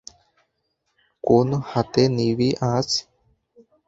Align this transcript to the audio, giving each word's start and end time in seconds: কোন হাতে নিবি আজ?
কোন 1.23 1.47
হাতে 1.69 2.03
নিবি 2.15 2.49
আজ? 2.73 2.87